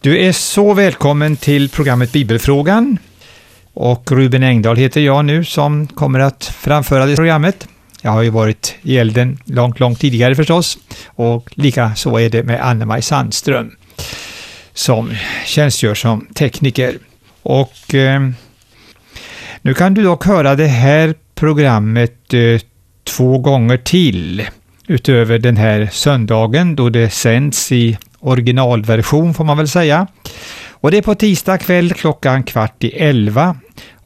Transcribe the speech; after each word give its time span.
Du 0.00 0.18
är 0.18 0.32
så 0.32 0.74
välkommen 0.74 1.36
till 1.36 1.68
programmet 1.68 2.12
Bibelfrågan. 2.12 2.98
Och 3.74 4.12
Ruben 4.12 4.42
Engdahl 4.42 4.76
heter 4.76 5.00
jag 5.00 5.24
nu 5.24 5.44
som 5.44 5.86
kommer 5.86 6.20
att 6.20 6.44
framföra 6.44 7.06
det 7.06 7.16
programmet. 7.16 7.68
Jag 8.02 8.10
har 8.10 8.22
ju 8.22 8.30
varit 8.30 8.74
i 8.82 8.98
elden 8.98 9.38
långt, 9.44 9.80
långt 9.80 10.00
tidigare 10.00 10.34
förstås. 10.34 10.78
Och 11.06 11.50
lika 11.54 11.94
så 11.94 12.18
är 12.18 12.30
det 12.30 12.42
med 12.42 12.60
Anne-Maj 12.60 13.02
Sandström 13.02 13.70
som 14.72 15.14
tjänstgör 15.46 15.94
som 15.94 16.26
tekniker. 16.34 16.98
Och 17.42 17.94
eh, 17.94 18.20
nu 19.62 19.74
kan 19.74 19.94
du 19.94 20.02
dock 20.02 20.24
höra 20.24 20.54
det 20.54 20.66
här 20.66 21.14
programmet 21.34 22.34
eh, 22.34 22.60
två 23.04 23.38
gånger 23.38 23.76
till 23.76 24.46
utöver 24.88 25.38
den 25.38 25.56
här 25.56 25.88
söndagen 25.92 26.76
då 26.76 26.88
det 26.88 27.10
sänds 27.10 27.72
i 27.72 27.98
originalversion 28.18 29.34
får 29.34 29.44
man 29.44 29.56
väl 29.56 29.68
säga. 29.68 30.06
Och 30.70 30.90
det 30.90 30.96
är 30.98 31.02
på 31.02 31.14
tisdag 31.14 31.58
kväll 31.58 31.92
klockan 31.92 32.42
kvart 32.42 32.84
i 32.84 32.88
elva 32.88 33.56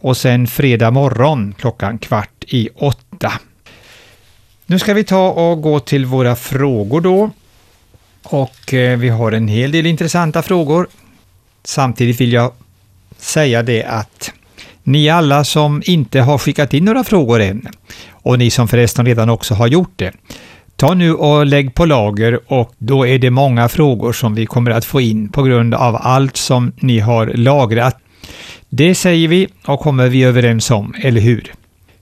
och 0.00 0.16
sen 0.16 0.46
fredag 0.46 0.90
morgon 0.90 1.54
klockan 1.58 1.98
kvart 1.98 2.44
i 2.46 2.68
åtta. 2.76 3.32
Nu 4.66 4.78
ska 4.78 4.94
vi 4.94 5.04
ta 5.04 5.30
och 5.30 5.62
gå 5.62 5.80
till 5.80 6.06
våra 6.06 6.36
frågor 6.36 7.00
då. 7.00 7.30
Och 8.22 8.74
eh, 8.74 8.98
vi 8.98 9.08
har 9.08 9.32
en 9.32 9.48
hel 9.48 9.72
del 9.72 9.86
intressanta 9.86 10.42
frågor. 10.42 10.88
Samtidigt 11.64 12.20
vill 12.20 12.32
jag 12.32 12.52
säga 13.18 13.62
det 13.62 13.84
att 13.84 14.32
ni 14.82 15.08
alla 15.08 15.44
som 15.44 15.82
inte 15.84 16.20
har 16.20 16.38
skickat 16.38 16.74
in 16.74 16.84
några 16.84 17.04
frågor 17.04 17.40
än, 17.40 17.68
och 18.10 18.38
ni 18.38 18.50
som 18.50 18.68
förresten 18.68 19.06
redan 19.06 19.30
också 19.30 19.54
har 19.54 19.66
gjort 19.66 19.92
det, 19.96 20.12
ta 20.82 20.94
nu 20.94 21.14
och 21.14 21.46
lägg 21.46 21.74
på 21.74 21.84
lager 21.84 22.40
och 22.46 22.74
då 22.78 23.06
är 23.06 23.18
det 23.18 23.30
många 23.30 23.68
frågor 23.68 24.12
som 24.12 24.34
vi 24.34 24.46
kommer 24.46 24.70
att 24.70 24.84
få 24.84 25.00
in 25.00 25.28
på 25.28 25.42
grund 25.42 25.74
av 25.74 25.96
allt 26.00 26.36
som 26.36 26.72
ni 26.76 26.98
har 26.98 27.26
lagrat. 27.26 27.98
Det 28.68 28.94
säger 28.94 29.28
vi 29.28 29.48
och 29.66 29.80
kommer 29.80 30.08
vi 30.08 30.24
överens 30.24 30.70
om, 30.70 30.94
eller 31.02 31.20
hur? 31.20 31.52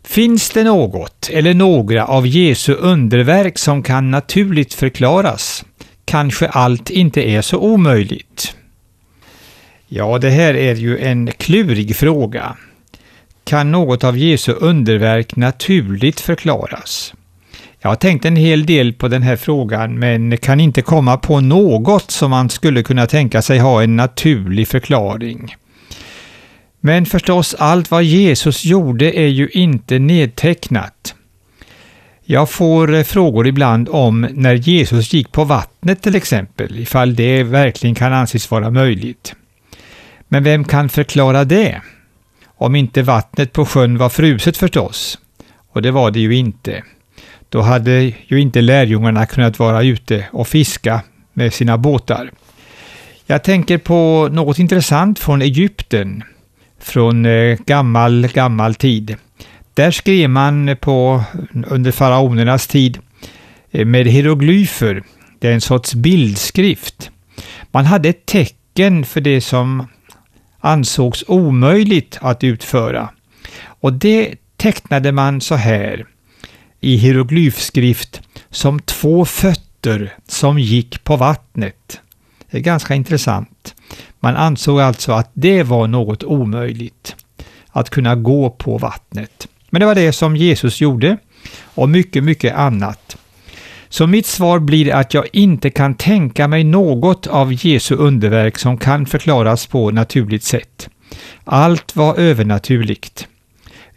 Finns 0.04 0.50
det 0.50 0.64
något 0.64 1.30
eller 1.32 1.54
några 1.54 2.06
av 2.06 2.26
Jesu 2.26 2.74
underverk 2.74 3.58
som 3.58 3.82
kan 3.82 4.10
naturligt 4.10 4.74
förklaras? 4.74 5.64
Kanske 6.04 6.48
allt 6.48 6.90
inte 6.90 7.30
är 7.30 7.42
så 7.42 7.58
omöjligt? 7.58 8.54
Ja, 9.88 10.18
det 10.18 10.30
här 10.30 10.54
är 10.54 10.74
ju 10.74 10.98
en 10.98 11.30
klurig 11.32 11.96
fråga. 11.96 12.56
Kan 13.44 13.72
något 13.72 14.04
av 14.04 14.18
Jesu 14.18 14.52
underverk 14.52 15.36
naturligt 15.36 16.20
förklaras? 16.20 17.14
Jag 17.82 17.90
har 17.90 17.96
tänkt 17.96 18.24
en 18.24 18.36
hel 18.36 18.66
del 18.66 18.92
på 18.92 19.08
den 19.08 19.22
här 19.22 19.36
frågan 19.36 19.98
men 19.98 20.36
kan 20.36 20.60
inte 20.60 20.82
komma 20.82 21.16
på 21.16 21.40
något 21.40 22.10
som 22.10 22.30
man 22.30 22.50
skulle 22.50 22.82
kunna 22.82 23.06
tänka 23.06 23.42
sig 23.42 23.58
ha 23.58 23.82
en 23.82 23.96
naturlig 23.96 24.68
förklaring. 24.68 25.54
Men 26.80 27.06
förstås, 27.06 27.54
allt 27.54 27.90
vad 27.90 28.02
Jesus 28.02 28.64
gjorde 28.64 29.18
är 29.18 29.26
ju 29.26 29.48
inte 29.48 29.98
nedtecknat. 29.98 31.14
Jag 32.24 32.50
får 32.50 32.94
eh, 32.94 33.02
frågor 33.02 33.46
ibland 33.46 33.88
om 33.88 34.20
när 34.20 34.54
Jesus 34.54 35.12
gick 35.12 35.32
på 35.32 35.44
vattnet 35.44 36.02
till 36.02 36.14
exempel, 36.14 36.78
ifall 36.78 37.14
det 37.14 37.42
verkligen 37.42 37.94
kan 37.94 38.12
anses 38.12 38.50
vara 38.50 38.70
möjligt. 38.70 39.34
Men 40.28 40.44
vem 40.44 40.64
kan 40.64 40.88
förklara 40.88 41.44
det? 41.44 41.80
Om 42.46 42.74
inte 42.74 43.02
vattnet 43.02 43.52
på 43.52 43.66
sjön 43.66 43.98
var 43.98 44.08
fruset 44.08 44.56
förstås. 44.56 45.18
Och 45.72 45.82
det 45.82 45.90
var 45.90 46.10
det 46.10 46.20
ju 46.20 46.36
inte. 46.36 46.82
Då 47.50 47.60
hade 47.60 48.12
ju 48.26 48.40
inte 48.40 48.60
lärjungarna 48.60 49.26
kunnat 49.26 49.58
vara 49.58 49.82
ute 49.82 50.26
och 50.32 50.48
fiska 50.48 51.02
med 51.32 51.52
sina 51.52 51.78
båtar. 51.78 52.30
Jag 53.26 53.44
tänker 53.44 53.78
på 53.78 54.28
något 54.32 54.58
intressant 54.58 55.18
från 55.18 55.42
Egypten, 55.42 56.22
från 56.80 57.26
eh, 57.26 57.58
gammal, 57.66 58.28
gammal 58.28 58.74
tid. 58.74 59.16
Där 59.74 59.90
skrev 59.90 60.30
man 60.30 60.76
på, 60.80 61.24
under 61.66 61.92
faraonernas 61.92 62.66
tid 62.66 62.98
eh, 63.70 63.86
med 63.86 64.06
hieroglyfer. 64.06 65.02
Det 65.38 65.48
är 65.48 65.52
en 65.52 65.60
sorts 65.60 65.94
bildskrift. 65.94 67.10
Man 67.70 67.84
hade 67.84 68.08
ett 68.08 68.26
tecken 68.26 69.04
för 69.04 69.20
det 69.20 69.40
som 69.40 69.86
ansågs 70.60 71.24
omöjligt 71.28 72.18
att 72.20 72.44
utföra. 72.44 73.08
Och 73.64 73.92
det 73.92 74.34
tecknade 74.56 75.12
man 75.12 75.40
så 75.40 75.54
här 75.54 76.06
i 76.80 76.96
hieroglyfskrift 76.96 78.20
som 78.50 78.80
två 78.80 79.24
fötter 79.24 80.14
som 80.28 80.58
gick 80.58 81.04
på 81.04 81.16
vattnet. 81.16 82.00
Det 82.50 82.58
är 82.58 82.62
ganska 82.62 82.94
intressant. 82.94 83.74
Man 84.20 84.36
ansåg 84.36 84.80
alltså 84.80 85.12
att 85.12 85.30
det 85.34 85.62
var 85.62 85.86
något 85.86 86.24
omöjligt, 86.24 87.16
att 87.68 87.90
kunna 87.90 88.14
gå 88.14 88.50
på 88.50 88.78
vattnet. 88.78 89.48
Men 89.70 89.80
det 89.80 89.86
var 89.86 89.94
det 89.94 90.12
som 90.12 90.36
Jesus 90.36 90.80
gjorde 90.80 91.16
och 91.62 91.88
mycket, 91.88 92.24
mycket 92.24 92.54
annat. 92.54 93.16
Så 93.88 94.06
mitt 94.06 94.26
svar 94.26 94.58
blir 94.58 94.94
att 94.94 95.14
jag 95.14 95.26
inte 95.32 95.70
kan 95.70 95.94
tänka 95.94 96.48
mig 96.48 96.64
något 96.64 97.26
av 97.26 97.52
Jesu 97.52 97.94
underverk 97.94 98.58
som 98.58 98.78
kan 98.78 99.06
förklaras 99.06 99.66
på 99.66 99.90
naturligt 99.90 100.44
sätt. 100.44 100.88
Allt 101.44 101.96
var 101.96 102.16
övernaturligt. 102.16 103.28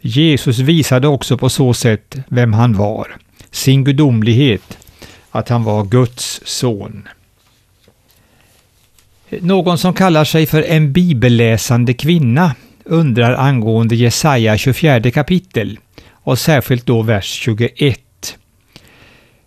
Jesus 0.06 0.58
visade 0.58 1.08
också 1.08 1.38
på 1.38 1.48
så 1.48 1.74
sätt 1.74 2.16
vem 2.28 2.52
han 2.52 2.72
var, 2.72 3.16
sin 3.50 3.84
gudomlighet, 3.84 4.78
att 5.30 5.48
han 5.48 5.64
var 5.64 5.84
Guds 5.84 6.40
son. 6.44 7.08
Någon 9.40 9.78
som 9.78 9.94
kallar 9.94 10.24
sig 10.24 10.46
för 10.46 10.62
en 10.62 10.92
bibelläsande 10.92 11.94
kvinna 11.94 12.54
undrar 12.84 13.34
angående 13.34 13.96
Jesaja 13.96 14.58
24 14.58 15.10
kapitel 15.10 15.78
och 16.10 16.38
särskilt 16.38 16.86
då 16.86 17.02
vers 17.02 17.26
21. 17.26 18.00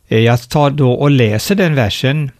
Eh, 0.07 0.19
jag 0.19 0.49
tar 0.49 0.69
då 0.69 0.91
och 0.91 1.11
läser 1.11 1.55
den 1.55 1.75
versen. 1.75 2.31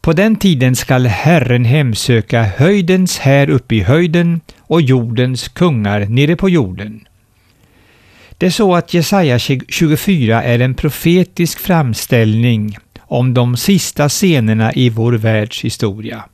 På 0.00 0.12
den 0.12 0.36
tiden 0.36 0.76
skall 0.76 1.06
Herren 1.06 1.64
hemsöka 1.64 2.42
höjdens 2.42 3.18
här 3.18 3.50
uppe 3.50 3.74
i 3.74 3.80
höjden 3.80 4.40
och 4.58 4.82
jordens 4.82 5.48
kungar 5.48 6.00
nere 6.00 6.36
på 6.36 6.48
jorden. 6.48 7.04
Det 8.38 8.46
är 8.46 8.50
så 8.50 8.74
att 8.74 8.94
Jesaja 8.94 9.38
24 9.68 10.42
är 10.42 10.58
en 10.58 10.74
profetisk 10.74 11.58
framställning 11.58 12.76
om 13.00 13.34
de 13.34 13.56
sista 13.56 14.08
scenerna 14.08 14.72
i 14.72 14.90
vår 14.90 15.12
världs 15.12 15.64
historia. 15.64 16.24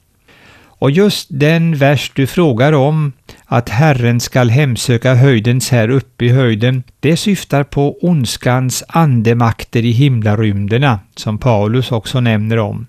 Och 0.67 0.91
just 0.91 1.29
den 1.31 1.77
vers 1.77 2.13
du 2.15 2.27
frågar 2.27 2.73
om, 2.73 3.13
att 3.45 3.69
Herren 3.69 4.21
skall 4.21 4.51
hemsöka 4.51 5.15
höjdens 5.15 5.71
här 5.71 5.89
uppe 5.89 6.25
i 6.25 6.29
höjden, 6.29 6.83
det 7.01 7.17
syftar 7.17 7.65
på 7.65 7.99
ondskans 8.01 8.85
andemakter 8.89 9.85
i 9.85 9.91
himlarymderna, 9.91 11.01
som 11.17 11.39
Paulus 11.39 11.93
också 11.93 12.21
nämner 12.21 12.59
om. 12.59 12.87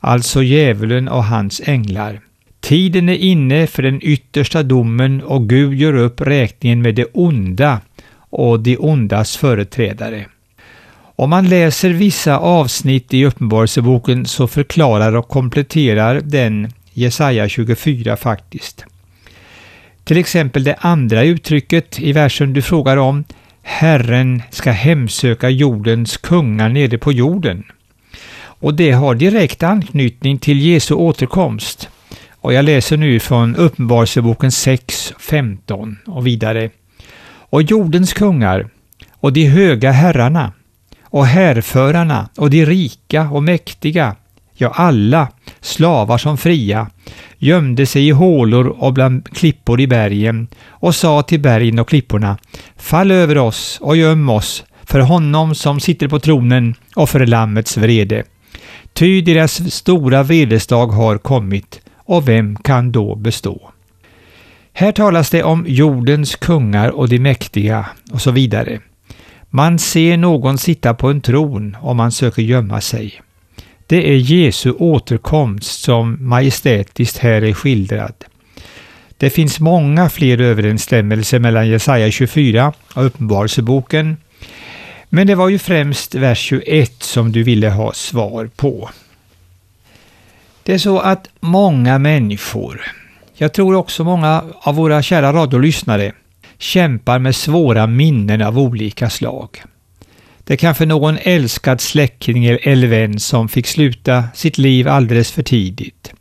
Alltså 0.00 0.42
djävulen 0.42 1.08
och 1.08 1.24
hans 1.24 1.60
änglar. 1.64 2.20
Tiden 2.60 3.08
är 3.08 3.16
inne 3.16 3.66
för 3.66 3.82
den 3.82 4.00
yttersta 4.02 4.62
domen 4.62 5.22
och 5.22 5.48
Gud 5.48 5.74
gör 5.74 5.96
upp 5.96 6.20
räkningen 6.20 6.82
med 6.82 6.94
det 6.94 7.06
onda 7.12 7.80
och 8.32 8.60
de 8.60 8.76
ondas 8.78 9.36
företrädare. 9.36 10.26
Om 11.16 11.30
man 11.30 11.48
läser 11.48 11.90
vissa 11.90 12.38
avsnitt 12.38 13.14
i 13.14 13.24
Uppenbarelseboken 13.24 14.26
så 14.26 14.46
förklarar 14.46 15.16
och 15.16 15.28
kompletterar 15.28 16.20
den 16.20 16.72
Jesaja 16.92 17.48
24 17.48 18.16
faktiskt. 18.16 18.84
Till 20.04 20.16
exempel 20.16 20.64
det 20.64 20.76
andra 20.78 21.22
uttrycket 21.22 22.00
i 22.00 22.12
versen 22.12 22.52
du 22.52 22.62
frågar 22.62 22.96
om, 22.96 23.24
Herren 23.62 24.42
ska 24.50 24.70
hemsöka 24.70 25.50
jordens 25.50 26.16
kungar 26.16 26.68
nere 26.68 26.98
på 26.98 27.12
jorden. 27.12 27.64
Och 28.44 28.74
det 28.74 28.90
har 28.90 29.14
direkt 29.14 29.62
anknytning 29.62 30.38
till 30.38 30.60
Jesu 30.60 30.94
återkomst. 30.94 31.88
Och 32.30 32.52
jag 32.52 32.64
läser 32.64 32.96
nu 32.96 33.20
från 33.20 33.56
Uppenbarelseboken 33.56 34.52
6, 34.52 35.12
15 35.18 35.98
och 36.06 36.26
vidare 36.26 36.70
och 37.52 37.62
jordens 37.62 38.12
kungar 38.12 38.68
och 39.12 39.32
de 39.32 39.44
höga 39.44 39.90
herrarna 39.90 40.52
och 41.04 41.26
härförarna 41.26 42.28
och 42.36 42.50
de 42.50 42.66
rika 42.66 43.30
och 43.30 43.42
mäktiga, 43.42 44.16
ja 44.54 44.72
alla, 44.74 45.28
slavar 45.60 46.18
som 46.18 46.38
fria, 46.38 46.90
gömde 47.38 47.86
sig 47.86 48.08
i 48.08 48.10
hålor 48.10 48.66
och 48.66 48.92
bland 48.92 49.28
klippor 49.28 49.80
i 49.80 49.86
bergen 49.86 50.48
och 50.66 50.94
sa 50.94 51.22
till 51.22 51.40
bergen 51.40 51.78
och 51.78 51.88
klipporna, 51.88 52.38
fall 52.76 53.10
över 53.10 53.38
oss 53.38 53.78
och 53.80 53.96
göm 53.96 54.28
oss 54.28 54.64
för 54.84 55.00
honom 55.00 55.54
som 55.54 55.80
sitter 55.80 56.08
på 56.08 56.20
tronen 56.20 56.74
och 56.96 57.08
för 57.08 57.26
Lammets 57.26 57.76
vrede. 57.76 58.24
Ty 58.92 59.20
deras 59.20 59.72
stora 59.74 60.22
vredesdag 60.22 60.86
har 60.86 61.18
kommit, 61.18 61.80
och 61.96 62.28
vem 62.28 62.56
kan 62.56 62.92
då 62.92 63.14
bestå? 63.14 63.72
Här 64.72 64.92
talas 64.92 65.30
det 65.30 65.42
om 65.42 65.64
jordens 65.68 66.36
kungar 66.36 66.88
och 66.88 67.08
de 67.08 67.18
mäktiga 67.18 67.86
och 68.12 68.20
så 68.22 68.30
vidare. 68.30 68.80
Man 69.50 69.78
ser 69.78 70.16
någon 70.16 70.58
sitta 70.58 70.94
på 70.94 71.08
en 71.10 71.20
tron 71.20 71.76
om 71.80 71.96
man 71.96 72.12
söker 72.12 72.42
gömma 72.42 72.80
sig. 72.80 73.20
det 73.86 74.10
är 74.10 74.16
Jesu 74.16 74.72
återkomst 74.72 75.82
som 75.82 76.28
majestätiskt 76.28 77.18
här 77.18 77.42
är 77.42 77.52
skildrad. 77.52 78.14
Det 79.16 79.30
finns 79.30 79.60
många 79.60 80.10
fler 80.10 80.40
överensstämmelser 80.40 81.38
mellan 81.38 81.68
Jesaja 81.68 82.10
24 82.10 82.72
och 82.94 83.06
Uppenbarelseboken, 83.06 84.16
men 85.08 85.26
det 85.26 85.34
var 85.34 85.48
ju 85.48 85.58
främst 85.58 86.14
vers 86.14 86.38
21 86.38 87.02
som 87.02 87.32
du 87.32 87.42
ville 87.42 87.70
ha 87.70 87.92
svar 87.92 88.50
på. 88.56 88.90
Det 90.62 90.74
är 90.74 90.78
så 90.78 90.98
att 90.98 91.28
många 91.40 91.98
människor, 91.98 92.92
jag 93.42 93.52
tror 93.52 93.74
också 93.74 94.04
många 94.04 94.44
av 94.60 94.74
våra 94.74 95.02
kära 95.02 95.32
radiolyssnare, 95.32 96.12
kämpar 96.58 97.18
med 97.18 97.36
svåra 97.36 97.86
minnen 97.86 98.42
av 98.42 98.58
olika 98.58 99.10
slag. 99.10 99.62
Det 100.44 100.52
är 100.52 100.56
kanske 100.56 100.86
någon 100.86 101.18
älskad 101.22 101.80
släkting 101.80 102.44
eller 102.44 102.86
vän 102.86 103.20
som 103.20 103.48
fick 103.48 103.66
sluta 103.66 104.24
sitt 104.34 104.58
liv 104.58 104.88
alldeles 104.88 105.32
för 105.32 105.42
tidigt. 105.42 106.12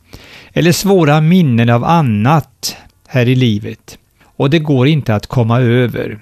Eller 0.54 0.72
svåra 0.72 1.22
minnen 1.22 1.70
av 1.70 1.84
annat 1.84 2.78
här 3.08 3.28
i 3.28 3.36
livet. 3.36 3.98
Och 4.24 4.50
det 4.50 4.60
går 4.60 4.88
inte 4.88 5.16
att 5.16 5.28
komma 5.28 5.60
över. 5.60 6.20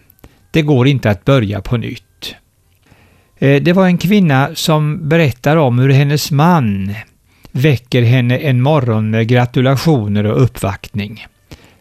Det 0.51 0.61
går 0.61 0.87
inte 0.87 1.09
att 1.09 1.25
börja 1.25 1.61
på 1.61 1.77
nytt. 1.77 2.35
Eh, 3.37 3.61
det 3.61 3.73
var 3.73 3.85
en 3.85 3.97
kvinna 3.97 4.49
som 4.55 5.09
berättar 5.09 5.57
om 5.57 5.79
hur 5.79 5.89
hennes 5.89 6.31
man 6.31 6.95
väcker 7.59 8.01
henne 8.01 8.37
en 8.37 8.61
morgon 8.61 9.09
med 9.09 9.27
gratulationer 9.27 10.23
och 10.23 10.43
uppvaktning. 10.43 11.25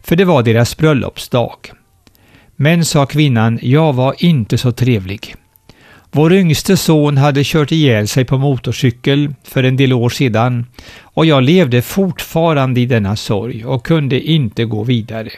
För 0.03 0.15
det 0.15 0.25
var 0.25 0.43
deras 0.43 0.77
bröllopsdag. 0.77 1.55
Men, 2.55 2.85
sa 2.85 3.05
kvinnan, 3.05 3.59
jag 3.61 3.93
var 3.93 4.15
inte 4.17 4.57
så 4.57 4.71
trevlig. 4.71 5.35
Vår 6.11 6.33
yngste 6.33 6.77
son 6.77 7.17
hade 7.17 7.43
kört 7.43 7.71
ihjäl 7.71 8.07
sig 8.07 8.25
på 8.25 8.37
motorcykel 8.37 9.33
för 9.43 9.63
en 9.63 9.77
del 9.77 9.93
år 9.93 10.09
sedan 10.09 10.65
och 11.01 11.25
jag 11.25 11.43
levde 11.43 11.81
fortfarande 11.81 12.79
i 12.79 12.85
denna 12.85 13.15
sorg 13.15 13.65
och 13.65 13.85
kunde 13.85 14.21
inte 14.21 14.65
gå 14.65 14.83
vidare. 14.83 15.29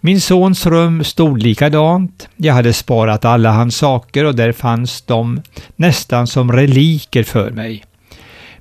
Min 0.00 0.20
sons 0.20 0.66
rum 0.66 1.04
stod 1.04 1.42
likadant. 1.42 2.28
Jag 2.36 2.54
hade 2.54 2.72
sparat 2.72 3.24
alla 3.24 3.52
hans 3.52 3.76
saker 3.76 4.24
och 4.24 4.34
där 4.34 4.52
fanns 4.52 5.02
de 5.02 5.42
nästan 5.76 6.26
som 6.26 6.52
reliker 6.52 7.22
för 7.22 7.50
mig. 7.50 7.84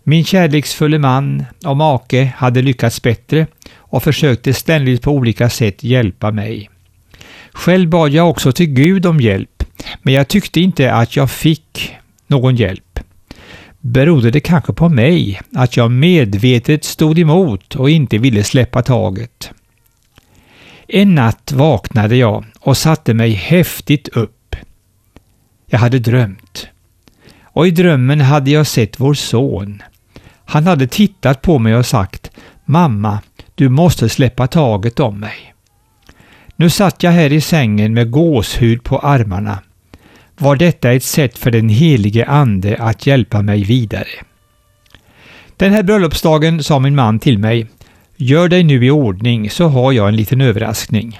Min 0.09 0.23
kärleksfulle 0.23 1.00
man 1.00 1.45
och 1.65 1.77
make 1.77 2.33
hade 2.38 2.61
lyckats 2.61 3.01
bättre 3.01 3.47
och 3.75 4.03
försökte 4.03 4.53
ständigt 4.53 5.01
på 5.01 5.11
olika 5.11 5.50
sätt 5.50 5.83
hjälpa 5.83 6.31
mig. 6.31 6.69
Själv 7.51 7.89
bad 7.89 8.11
jag 8.11 8.29
också 8.29 8.51
till 8.51 8.65
Gud 8.65 9.06
om 9.06 9.19
hjälp, 9.19 9.63
men 10.01 10.13
jag 10.13 10.27
tyckte 10.27 10.59
inte 10.59 10.94
att 10.94 11.15
jag 11.15 11.31
fick 11.31 11.95
någon 12.27 12.56
hjälp. 12.56 13.00
Berodde 13.79 14.31
det 14.31 14.39
kanske 14.39 14.73
på 14.73 14.89
mig, 14.89 15.41
att 15.56 15.77
jag 15.77 15.91
medvetet 15.91 16.83
stod 16.83 17.19
emot 17.19 17.75
och 17.75 17.89
inte 17.89 18.17
ville 18.17 18.44
släppa 18.44 18.81
taget? 18.81 19.51
En 20.88 21.15
natt 21.15 21.51
vaknade 21.51 22.15
jag 22.15 22.45
och 22.59 22.77
satte 22.77 23.13
mig 23.13 23.31
häftigt 23.31 24.07
upp. 24.07 24.56
Jag 25.65 25.79
hade 25.79 26.00
drömt. 26.00 26.67
Och 27.44 27.67
i 27.67 27.71
drömmen 27.71 28.21
hade 28.21 28.51
jag 28.51 28.67
sett 28.67 29.00
vår 29.00 29.13
son. 29.13 29.81
Han 30.49 30.67
hade 30.67 30.87
tittat 30.87 31.41
på 31.41 31.59
mig 31.59 31.75
och 31.75 31.85
sagt 31.85 32.31
Mamma, 32.65 33.19
du 33.55 33.69
måste 33.69 34.09
släppa 34.09 34.47
taget 34.47 34.99
om 34.99 35.19
mig. 35.19 35.53
Nu 36.55 36.69
satt 36.69 37.03
jag 37.03 37.11
här 37.11 37.33
i 37.33 37.41
sängen 37.41 37.93
med 37.93 38.11
gåshud 38.11 38.83
på 38.83 38.99
armarna. 38.99 39.59
Var 40.37 40.55
detta 40.55 40.91
ett 40.91 41.03
sätt 41.03 41.37
för 41.37 41.51
den 41.51 41.69
helige 41.69 42.25
Ande 42.25 42.77
att 42.79 43.07
hjälpa 43.07 43.41
mig 43.41 43.63
vidare? 43.63 44.07
Den 45.57 45.73
här 45.73 45.83
bröllopsdagen 45.83 46.63
sa 46.63 46.79
min 46.79 46.95
man 46.95 47.19
till 47.19 47.39
mig 47.39 47.67
Gör 48.15 48.49
dig 48.49 48.63
nu 48.63 48.85
i 48.85 48.91
ordning 48.91 49.49
så 49.49 49.67
har 49.67 49.91
jag 49.91 50.07
en 50.07 50.15
liten 50.15 50.41
överraskning. 50.41 51.19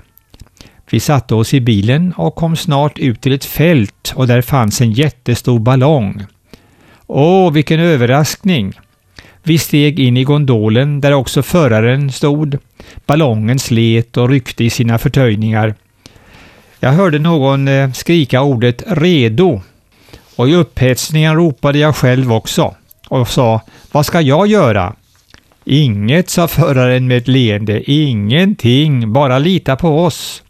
Vi 0.92 1.00
satte 1.00 1.36
oss 1.36 1.54
i 1.54 1.62
bilen 1.62 2.14
och 2.14 2.36
kom 2.36 2.56
snart 2.56 3.00
ut 3.00 3.22
till 3.22 3.34
ett 3.34 3.46
fält 3.46 4.14
och 4.16 4.28
där 4.28 4.42
fanns 4.42 4.82
en 4.82 4.92
jättestor 4.92 5.60
ballong. 5.60 6.26
Åh, 7.08 7.52
vilken 7.52 7.80
överraskning! 7.80 8.74
Vi 9.44 9.58
steg 9.58 10.00
in 10.00 10.18
i 10.18 10.24
gondolen 10.24 11.02
där 11.02 11.12
också 11.12 11.44
föraren 11.44 12.12
stod. 12.12 12.58
Ballongen 13.06 13.60
slet 13.60 14.18
och 14.18 14.30
ryckte 14.30 14.64
i 14.64 14.70
sina 14.70 14.98
förtöjningar. 14.98 15.76
Jag 16.80 16.92
hörde 16.92 17.20
någon 17.20 17.68
eh, 17.68 17.92
skrika 17.92 18.42
ordet 18.42 18.84
”redo” 18.88 19.62
och 20.36 20.50
i 20.50 20.56
upphetsningen 20.56 21.36
ropade 21.36 21.80
jag 21.80 21.96
själv 21.96 22.34
också 22.34 22.76
och 23.08 23.30
sa 23.30 23.62
”Vad 23.92 24.06
ska 24.06 24.22
jag 24.22 24.48
göra?” 24.48 24.96
Inget, 25.66 26.30
sa 26.30 26.48
föraren 26.48 27.08
med 27.08 27.18
ett 27.18 27.28
leende. 27.28 27.92
Ingenting, 27.92 29.14
bara 29.14 29.40
lita 29.40 29.76
på 29.76 30.04
oss. 30.04 30.44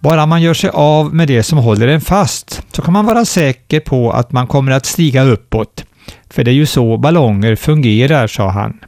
Bara 0.00 0.26
man 0.26 0.42
gör 0.42 0.54
sig 0.54 0.70
av 0.70 1.14
med 1.14 1.28
det 1.28 1.42
som 1.42 1.58
håller 1.58 1.88
en 1.88 2.00
fast 2.00 2.62
så 2.72 2.82
kan 2.82 2.92
man 2.92 3.06
vara 3.06 3.24
säker 3.24 3.80
på 3.80 4.10
att 4.12 4.32
man 4.32 4.46
kommer 4.46 4.72
att 4.72 4.86
stiga 4.86 5.22
uppåt. 5.22 5.84
För 6.30 6.44
det 6.44 6.50
är 6.50 6.54
ju 6.54 6.66
så 6.66 6.96
ballonger 6.96 7.56
fungerar, 7.56 8.26
sa 8.26 8.50
han. 8.50 8.80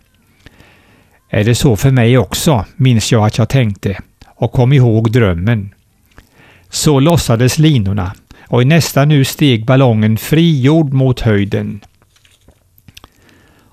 Är 1.28 1.44
det 1.44 1.54
så 1.54 1.76
för 1.76 1.90
mig 1.90 2.19
också, 2.19 2.64
minns 2.76 3.12
jag 3.12 3.26
att 3.26 3.38
jag 3.38 3.48
tänkte 3.48 3.98
och 4.26 4.52
kom 4.52 4.72
ihåg 4.72 5.12
drömmen. 5.12 5.75
Så 6.69 7.00
lossades 7.00 7.58
linorna 7.58 8.14
och 8.42 8.62
i 8.62 8.64
nästa 8.64 9.04
nu 9.04 9.25
steg 9.25 9.66
ballongen 9.66 10.16
frigjord 10.16 10.92
mot 10.92 11.20
höjden. 11.20 11.81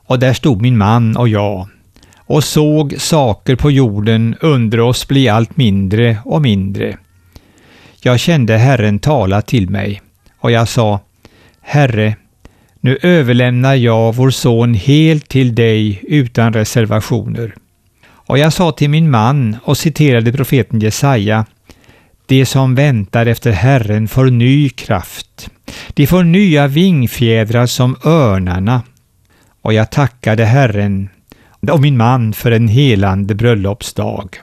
Och 0.08 0.20
där 0.20 0.34
stod 0.34 0.62
min 0.62 0.78
man 0.78 1.18
och 1.18 1.30
jag 1.30 1.68
och 2.16 2.44
såg 2.44 2.96
saker 2.98 3.56
på 3.56 3.72
jorden 3.72 4.36
under 4.42 4.80
oss 4.80 5.08
bli 5.08 5.30
allt 5.30 5.58
mindre 5.58 6.18
och 6.26 6.42
mindre. 6.42 6.98
Jag 8.02 8.20
kände 8.20 8.58
Herren 8.58 9.00
tala 9.00 9.42
till 9.42 9.70
mig 9.70 10.02
och 10.40 10.52
jag 10.52 10.68
sa 10.68 11.00
Herre, 11.62 12.16
nu 12.88 12.98
överlämnar 13.02 13.76
jag 13.76 14.16
vår 14.16 14.30
son 14.30 14.74
helt 14.74 15.28
till 15.28 15.56
dig 15.56 16.02
utan 16.08 16.54
reservationer. 16.54 17.56
Och 18.10 18.38
jag 18.38 18.54
sa 18.54 18.72
till 18.72 18.90
min 18.90 19.12
man 19.12 19.58
och 19.64 19.78
citerade 19.78 20.34
profeten 20.34 20.80
Jesaja 20.80 21.46
De 22.26 22.46
som 22.46 22.76
väntar 22.76 23.26
efter 23.26 23.52
Herren 23.52 24.08
får 24.08 24.26
ny 24.26 24.70
kraft. 24.70 25.50
De 25.94 26.08
får 26.08 26.24
nya 26.24 26.68
vingfjädrar 26.68 27.66
som 27.66 27.96
örnarna. 28.06 28.82
Och 29.62 29.74
jag 29.74 29.92
tackade 29.92 30.46
Herren 30.46 31.10
och 31.72 31.82
min 31.82 31.98
man 31.98 32.34
för 32.34 32.52
en 32.52 32.68
helande 32.68 33.36
bröllopsdag. 33.36 34.36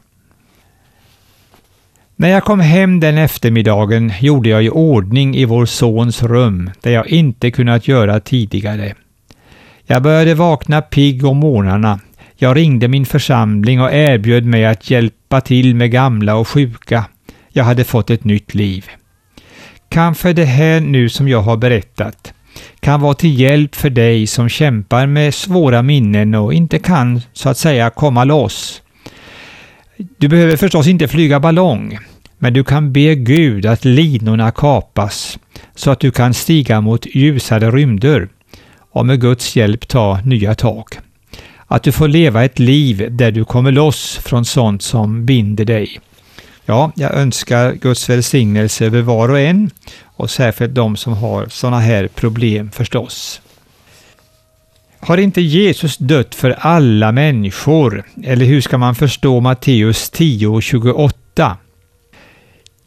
När 2.24 2.30
jag 2.30 2.44
kom 2.44 2.60
hem 2.60 3.00
den 3.00 3.18
eftermiddagen 3.18 4.12
gjorde 4.20 4.48
jag 4.48 4.64
i 4.64 4.70
ordning 4.70 5.36
i 5.36 5.44
vår 5.44 5.66
sons 5.66 6.22
rum, 6.22 6.70
där 6.80 6.90
jag 6.90 7.06
inte 7.06 7.50
kunnat 7.50 7.88
göra 7.88 8.20
tidigare. 8.20 8.94
Jag 9.86 10.02
började 10.02 10.34
vakna 10.34 10.82
pigg 10.82 11.24
om 11.24 11.36
morgnarna. 11.36 12.00
Jag 12.36 12.56
ringde 12.56 12.88
min 12.88 13.06
församling 13.06 13.80
och 13.80 13.92
erbjöd 13.92 14.44
mig 14.44 14.66
att 14.66 14.90
hjälpa 14.90 15.40
till 15.40 15.74
med 15.74 15.90
gamla 15.90 16.36
och 16.36 16.48
sjuka. 16.48 17.04
Jag 17.48 17.64
hade 17.64 17.84
fått 17.84 18.10
ett 18.10 18.24
nytt 18.24 18.54
liv. 18.54 18.86
Kanske 19.88 20.32
det 20.32 20.44
här 20.44 20.80
nu 20.80 21.08
som 21.08 21.28
jag 21.28 21.42
har 21.42 21.56
berättat 21.56 22.34
kan 22.80 23.00
vara 23.00 23.14
till 23.14 23.40
hjälp 23.40 23.74
för 23.74 23.90
dig 23.90 24.26
som 24.26 24.48
kämpar 24.48 25.06
med 25.06 25.34
svåra 25.34 25.82
minnen 25.82 26.34
och 26.34 26.54
inte 26.54 26.78
kan, 26.78 27.20
så 27.32 27.48
att 27.48 27.58
säga, 27.58 27.90
komma 27.90 28.24
loss. 28.24 28.82
Du 30.18 30.28
behöver 30.28 30.56
förstås 30.56 30.86
inte 30.86 31.08
flyga 31.08 31.40
ballong, 31.40 31.98
men 32.44 32.52
du 32.52 32.64
kan 32.64 32.92
be 32.92 33.14
Gud 33.14 33.66
att 33.66 33.84
linorna 33.84 34.50
kapas 34.50 35.38
så 35.74 35.90
att 35.90 36.00
du 36.00 36.10
kan 36.10 36.34
stiga 36.34 36.80
mot 36.80 37.06
ljusare 37.06 37.70
rymder 37.70 38.28
och 38.92 39.06
med 39.06 39.20
Guds 39.20 39.56
hjälp 39.56 39.88
ta 39.88 40.20
nya 40.24 40.54
tag. 40.54 40.84
Att 41.66 41.82
du 41.82 41.92
får 41.92 42.08
leva 42.08 42.44
ett 42.44 42.58
liv 42.58 43.08
där 43.10 43.30
du 43.30 43.44
kommer 43.44 43.72
loss 43.72 44.18
från 44.22 44.44
sånt 44.44 44.82
som 44.82 45.26
binder 45.26 45.64
dig. 45.64 46.00
Ja, 46.64 46.92
jag 46.96 47.14
önskar 47.14 47.72
Guds 47.72 48.08
välsignelse 48.08 48.86
över 48.86 49.02
var 49.02 49.28
och 49.28 49.40
en 49.40 49.70
och 50.02 50.30
särskilt 50.30 50.74
de 50.74 50.96
som 50.96 51.12
har 51.12 51.46
sådana 51.48 51.80
här 51.80 52.08
problem 52.08 52.70
förstås. 52.70 53.40
Har 55.00 55.16
inte 55.16 55.40
Jesus 55.40 55.96
dött 55.96 56.34
för 56.34 56.50
alla 56.50 57.12
människor? 57.12 58.04
Eller 58.24 58.46
hur 58.46 58.60
ska 58.60 58.78
man 58.78 58.94
förstå 58.94 59.40
Matteus 59.40 60.10
10 60.10 60.46
och 60.46 60.62
28? 60.62 61.56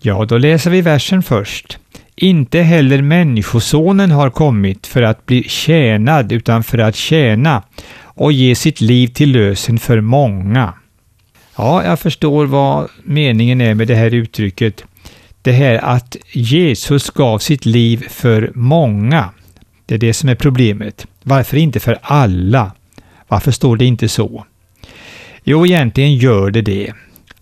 Ja, 0.02 0.26
då 0.26 0.38
läser 0.38 0.72
vi 0.72 0.82
versen 0.82 1.24
först. 1.24 1.78
Inte 2.16 2.60
heller 2.60 3.02
Människosonen 3.02 4.12
har 4.12 4.30
kommit 4.30 4.88
för 4.88 5.02
att 5.02 5.26
bli 5.26 5.44
tjänad 5.44 6.32
utan 6.32 6.64
för 6.64 6.78
att 6.78 6.96
tjäna 6.96 7.64
och 8.04 8.32
ge 8.32 8.56
sitt 8.56 8.82
liv 8.82 9.08
till 9.08 9.32
lösen 9.32 9.80
för 9.80 10.02
många. 10.02 10.74
Ja, 11.58 11.84
jag 11.84 12.00
förstår 12.00 12.46
vad 12.46 12.90
meningen 13.04 13.62
är 13.62 13.74
med 13.74 13.88
det 13.88 13.96
här 13.96 14.14
uttrycket. 14.14 14.84
Det 15.42 15.52
här 15.52 15.76
att 15.76 16.18
Jesus 16.32 17.10
gav 17.10 17.40
sitt 17.40 17.66
liv 17.66 18.06
för 18.10 18.52
många. 18.56 19.30
Det 19.86 19.96
är 19.96 20.00
det 20.00 20.14
som 20.14 20.30
är 20.30 20.36
problemet. 20.36 21.08
Varför 21.24 21.58
inte 21.58 21.80
för 21.80 21.98
alla? 22.02 22.72
Varför 23.28 23.52
står 23.52 23.78
det 23.78 23.86
inte 23.86 24.10
så? 24.10 24.46
Jo, 25.44 25.66
egentligen 25.66 26.16
gör 26.16 26.52
det 26.52 26.62
det. 26.62 26.94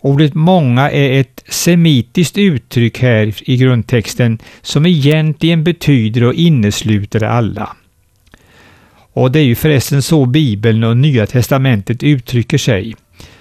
Ordet 0.06 0.34
många 0.34 0.92
är 0.92 1.20
ett 1.20 1.44
semitiskt 1.50 2.38
uttryck 2.38 3.00
här 3.00 3.34
i 3.50 3.58
grundtexten 3.58 4.40
som 4.62 4.86
egentligen 4.86 5.64
betyder 5.64 6.24
och 6.24 6.34
innesluter 6.34 7.24
alla. 7.24 7.76
Och 9.14 9.32
det 9.32 9.40
är 9.40 9.44
ju 9.44 9.56
förresten 9.56 10.02
så 10.02 10.26
Bibeln 10.26 10.84
och 10.84 10.98
Nya 10.98 11.26
Testamentet 11.26 12.04
uttrycker 12.04 12.58
sig. 12.58 12.96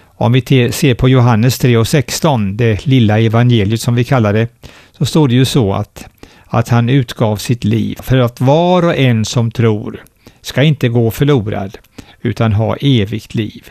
Om 0.04 0.32
vi 0.32 0.72
ser 0.72 0.94
på 0.94 1.08
Johannes 1.08 1.58
3 1.58 1.76
och 1.76 1.88
16, 1.88 2.56
det 2.56 2.86
lilla 2.86 3.20
evangeliet 3.20 3.80
som 3.80 3.94
vi 3.94 4.04
kallar 4.04 4.32
det, 4.32 4.48
så 4.92 5.06
står 5.06 5.28
det 5.28 5.34
ju 5.34 5.44
så 5.44 5.72
att, 5.72 6.06
att 6.44 6.68
han 6.68 6.88
utgav 6.88 7.36
sitt 7.36 7.64
liv 7.64 7.98
för 8.02 8.18
att 8.18 8.40
var 8.40 8.84
och 8.84 8.96
en 8.96 9.24
som 9.24 9.50
tror 9.50 10.02
ska 10.40 10.62
inte 10.62 10.88
gå 10.88 11.10
förlorad 11.10 11.78
utan 12.22 12.52
ha 12.52 12.76
evigt 12.76 13.34
liv. 13.34 13.70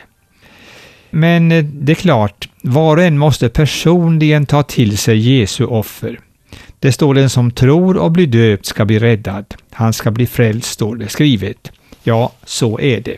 Men 1.09 1.51
eh, 1.51 1.63
det 1.63 1.91
är 1.91 1.95
klart, 1.95 2.47
var 2.65 2.98
och 2.98 3.03
en 3.03 3.17
måste 3.17 3.50
personligen 3.50 4.46
ta 4.46 4.63
till 4.63 4.98
sig 4.98 5.17
Jesu 5.17 5.65
offer. 5.65 6.20
Det 6.79 6.91
står 6.91 7.13
den 7.13 7.29
som 7.29 7.51
tror 7.51 7.98
och 7.98 8.12
blir 8.12 8.27
döpt 8.27 8.65
ska 8.65 8.86
bli 8.86 9.00
räddad. 9.00 9.46
Han 9.72 9.93
ska 9.93 10.12
bli 10.12 10.27
frälst, 10.27 10.72
står 10.72 10.96
det 10.96 11.10
skrivet. 11.10 11.72
Ja, 12.03 12.32
så 12.46 12.79
är 12.79 13.01
det. 13.01 13.17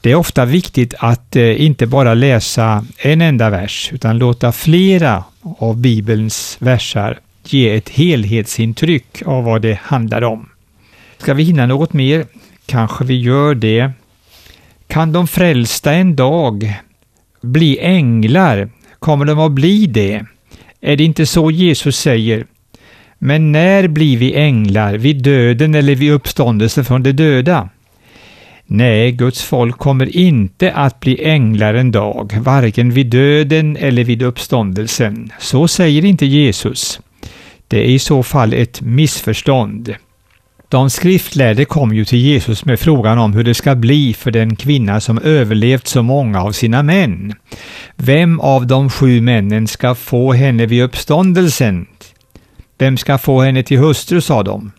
Det 0.00 0.10
är 0.10 0.14
ofta 0.14 0.44
viktigt 0.44 0.94
att 0.98 1.36
eh, 1.36 1.62
inte 1.64 1.86
bara 1.86 2.14
läsa 2.14 2.84
en 2.98 3.20
enda 3.20 3.50
vers, 3.50 3.90
utan 3.92 4.18
låta 4.18 4.52
flera 4.52 5.24
av 5.58 5.76
Bibelns 5.76 6.56
versar 6.58 7.18
ge 7.44 7.76
ett 7.76 7.88
helhetsintryck 7.88 9.22
av 9.26 9.44
vad 9.44 9.62
det 9.62 9.78
handlar 9.82 10.22
om. 10.22 10.48
Ska 11.18 11.34
vi 11.34 11.42
hinna 11.42 11.66
något 11.66 11.92
mer? 11.92 12.26
Kanske 12.66 13.04
vi 13.04 13.20
gör 13.20 13.54
det. 13.54 13.90
Kan 14.86 15.12
de 15.12 15.26
frälsta 15.28 15.92
en 15.92 16.16
dag 16.16 16.74
bli 17.44 17.78
änglar? 17.78 18.68
Kommer 18.98 19.24
de 19.24 19.38
att 19.38 19.52
bli 19.52 19.86
det? 19.86 20.24
Är 20.80 20.96
det 20.96 21.04
inte 21.04 21.26
så 21.26 21.50
Jesus 21.50 21.98
säger? 21.98 22.46
Men 23.18 23.52
när 23.52 23.88
blir 23.88 24.16
vi 24.16 24.34
änglar? 24.34 24.94
Vid 24.94 25.22
döden 25.22 25.74
eller 25.74 25.94
vid 25.94 26.12
uppståndelse 26.12 26.84
från 26.84 27.02
de 27.02 27.12
döda? 27.12 27.68
Nej, 28.66 29.12
Guds 29.12 29.42
folk 29.42 29.78
kommer 29.78 30.16
inte 30.16 30.72
att 30.72 31.00
bli 31.00 31.24
änglar 31.24 31.74
en 31.74 31.92
dag, 31.92 32.32
varken 32.40 32.90
vid 32.90 33.06
döden 33.06 33.76
eller 33.76 34.04
vid 34.04 34.22
uppståndelsen. 34.22 35.32
Så 35.38 35.68
säger 35.68 36.04
inte 36.04 36.26
Jesus. 36.26 37.00
Det 37.68 37.78
är 37.78 37.90
i 37.90 37.98
så 37.98 38.22
fall 38.22 38.52
ett 38.52 38.80
missförstånd. 38.80 39.94
De 40.74 40.90
skriftlärde 40.90 41.64
kom 41.64 41.94
ju 41.94 42.04
till 42.04 42.18
Jesus 42.18 42.64
med 42.64 42.80
frågan 42.80 43.18
om 43.18 43.32
hur 43.32 43.44
det 43.44 43.54
ska 43.54 43.74
bli 43.74 44.14
för 44.14 44.30
den 44.30 44.56
kvinna 44.56 45.00
som 45.00 45.18
överlevt 45.18 45.86
så 45.86 46.02
många 46.02 46.42
av 46.42 46.52
sina 46.52 46.82
män. 46.82 47.34
Vem 47.96 48.40
av 48.40 48.66
de 48.66 48.90
sju 48.90 49.20
männen 49.20 49.66
ska 49.66 49.94
få 49.94 50.32
henne 50.32 50.66
vid 50.66 50.82
uppståndelsen? 50.82 51.86
Vem 52.78 52.96
ska 52.96 53.18
få 53.18 53.42
henne 53.42 53.62
till 53.62 53.78
hustru, 53.78 54.20
sa 54.20 54.42
de. 54.42 54.72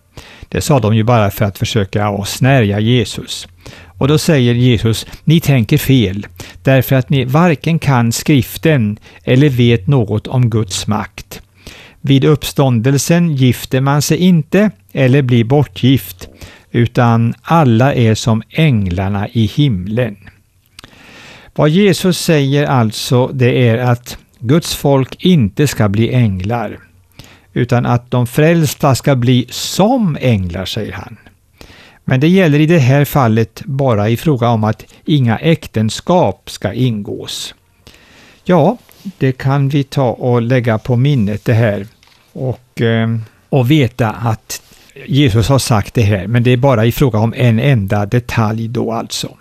Det 0.48 0.60
sa 0.60 0.80
de 0.80 0.96
ju 0.96 1.02
bara 1.02 1.30
för 1.30 1.44
att 1.44 1.58
försöka 1.58 2.24
snärja 2.24 2.80
Jesus. 2.80 3.48
Och 3.98 4.08
då 4.08 4.18
säger 4.18 4.54
Jesus, 4.54 5.06
ni 5.24 5.40
tänker 5.40 5.78
fel, 5.78 6.26
därför 6.62 6.96
att 6.96 7.10
ni 7.10 7.24
varken 7.24 7.78
kan 7.78 8.12
skriften 8.12 8.98
eller 9.24 9.48
vet 9.48 9.86
något 9.86 10.26
om 10.26 10.50
Guds 10.50 10.86
makt. 10.86 11.42
Vid 12.06 12.24
uppståndelsen 12.24 13.34
gifter 13.36 13.80
man 13.80 14.02
sig 14.02 14.18
inte 14.18 14.70
eller 14.92 15.22
blir 15.22 15.44
bortgift, 15.44 16.28
utan 16.70 17.34
alla 17.42 17.94
är 17.94 18.14
som 18.14 18.42
änglarna 18.50 19.28
i 19.28 19.46
himlen. 19.46 20.16
Vad 21.54 21.68
Jesus 21.68 22.18
säger 22.18 22.66
alltså, 22.66 23.26
det 23.26 23.68
är 23.68 23.78
att 23.78 24.18
Guds 24.38 24.74
folk 24.74 25.24
inte 25.24 25.66
ska 25.66 25.88
bli 25.88 26.14
änglar, 26.14 26.78
utan 27.52 27.86
att 27.86 28.10
de 28.10 28.26
frälsta 28.26 28.94
ska 28.94 29.16
bli 29.16 29.46
som 29.50 30.16
änglar, 30.20 30.64
säger 30.64 30.92
han. 30.92 31.16
Men 32.04 32.20
det 32.20 32.28
gäller 32.28 32.58
i 32.58 32.66
det 32.66 32.78
här 32.78 33.04
fallet 33.04 33.62
bara 33.64 34.08
i 34.08 34.16
fråga 34.16 34.48
om 34.48 34.64
att 34.64 34.84
inga 35.04 35.38
äktenskap 35.38 36.50
ska 36.50 36.72
ingås. 36.72 37.54
Ja, 38.44 38.76
det 39.18 39.32
kan 39.32 39.68
vi 39.68 39.84
ta 39.84 40.10
och 40.10 40.42
lägga 40.42 40.78
på 40.78 40.96
minnet 40.96 41.44
det 41.44 41.54
här 41.54 41.86
och, 42.36 42.80
eh, 42.80 43.16
och 43.48 43.70
veta 43.70 44.10
att 44.10 44.62
Jesus 45.06 45.48
har 45.48 45.58
sagt 45.58 45.94
det 45.94 46.02
här, 46.02 46.26
men 46.26 46.42
det 46.42 46.50
är 46.50 46.56
bara 46.56 46.86
i 46.86 46.92
fråga 46.92 47.18
om 47.18 47.34
en 47.36 47.58
enda 47.58 48.06
detalj 48.06 48.68
då 48.68 48.92
alltså. 48.92 49.36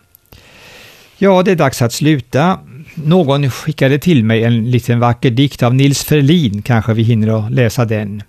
Ja, 1.17 1.43
det 1.43 1.51
är 1.51 1.55
dags 1.55 1.81
att 1.81 1.93
sluta. 1.93 2.59
Någon 2.95 3.51
skickade 3.51 3.99
till 3.99 4.23
mig 4.23 4.43
en 4.43 4.71
liten 4.71 4.99
vacker 4.99 5.29
dikt 5.29 5.63
av 5.63 5.75
Nils 5.75 6.03
Ferlin, 6.03 6.61
kanske 6.61 6.93
vi 6.93 7.03
hinner 7.03 7.45
att 7.45 7.51
läsa 7.51 7.85
den. 7.85 8.23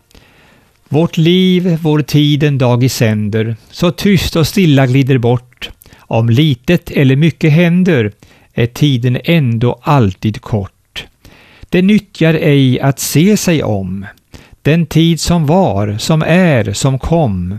Vårt 0.89 1.17
liv, 1.17 1.79
vår 1.83 2.03
tid 2.03 2.43
en 2.43 2.59
dag 2.59 2.85
i 2.85 2.89
sänder, 2.89 3.57
så 3.71 3.91
tyst 3.91 4.37
och 4.37 4.47
stilla 4.47 4.87
glider 4.87 5.19
bort. 5.19 5.71
Om 5.99 6.31
litet 6.31 6.91
eller 6.91 7.17
mycket 7.17 7.53
händer, 7.53 8.13
är 8.55 8.67
tiden 8.67 9.19
ändå 9.25 9.79
alltid 9.83 10.41
kort. 10.41 11.07
Det 11.69 11.83
nyttjar 11.83 12.35
ej 12.35 12.81
att 12.81 12.99
se 12.99 13.37
sig 13.37 13.63
om, 13.63 14.07
den 14.67 14.87
tid 14.87 15.21
som 15.21 15.47
var, 15.47 15.99
som 15.99 16.23
är, 16.23 16.73
som 16.73 16.99
kom, 16.99 17.59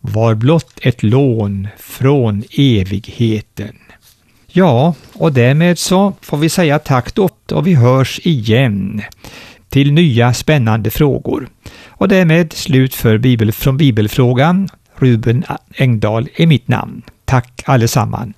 var 0.00 0.34
blott 0.34 0.78
ett 0.82 1.02
lån 1.02 1.68
från 1.78 2.42
evigheten. 2.58 3.76
Ja, 4.46 4.94
och 5.12 5.32
därmed 5.32 5.78
så 5.78 6.12
får 6.20 6.36
vi 6.36 6.48
säga 6.48 6.78
tack 6.78 7.14
då 7.14 7.28
och 7.52 7.66
vi 7.66 7.74
hörs 7.74 8.20
igen 8.24 9.02
till 9.68 9.92
nya 9.92 10.34
spännande 10.34 10.90
frågor. 10.90 11.48
Och 11.88 12.08
därmed 12.08 12.52
slut 12.52 12.94
för 12.94 13.18
Bibel, 13.18 13.52
från 13.52 13.76
Bibelfrågan. 13.76 14.68
Ruben 14.96 15.44
Engdahl 15.76 16.28
är 16.34 16.46
mitt 16.46 16.68
namn. 16.68 17.02
Tack 17.24 17.62
allesammans! 17.66 18.34